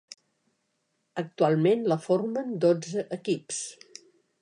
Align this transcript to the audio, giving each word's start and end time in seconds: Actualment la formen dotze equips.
Actualment 1.23 1.85
la 1.93 1.99
formen 2.09 2.51
dotze 2.67 3.07
equips. 3.19 3.65